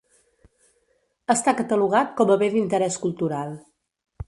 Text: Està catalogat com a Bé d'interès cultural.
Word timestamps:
Està 1.35 1.53
catalogat 1.59 2.17
com 2.21 2.33
a 2.35 2.39
Bé 2.45 2.51
d'interès 2.57 3.01
cultural. 3.07 3.57